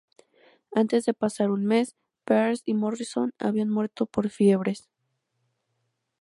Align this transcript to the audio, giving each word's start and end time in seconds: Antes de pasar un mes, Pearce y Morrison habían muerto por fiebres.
Antes 0.73 1.05
de 1.05 1.13
pasar 1.13 1.51
un 1.51 1.63
mes, 1.63 1.95
Pearce 2.25 2.63
y 2.65 2.73
Morrison 2.73 3.35
habían 3.37 3.69
muerto 3.69 4.07
por 4.07 4.31
fiebres. 4.31 4.89